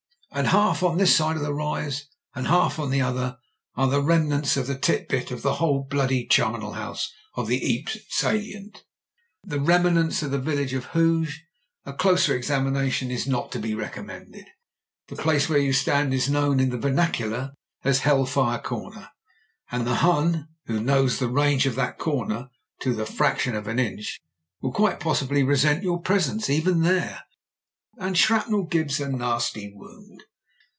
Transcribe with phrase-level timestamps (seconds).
[0.33, 3.37] And half on this side of the rise, and half on the other,
[3.75, 7.47] there are the remnants of the tit bit of the whole bloody charnel house of
[7.47, 8.85] the Ypres salient—
[9.45, 11.43] ^the remnants of the village of Hooge.
[11.85, 14.45] A closer ex amination is not to be recommended.
[15.09, 17.51] The place where you stand is known in the vernacular
[17.83, 19.09] as Hell Fire Comer,
[19.69, 22.47] and the Hun— ^who knows the range of that comer
[22.79, 24.21] to the fraction of an inch—
[24.61, 27.23] will quite possibly resent your presence even there.
[27.97, 30.23] And shrapnel gives a nasty wound.